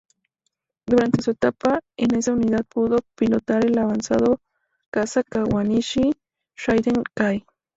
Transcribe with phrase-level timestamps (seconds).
[0.87, 4.41] Durante su etapa en esa unidad pudo pilotar el avanzado
[4.89, 6.13] caza "Kawanishi
[6.57, 7.45] Shiden-Kai.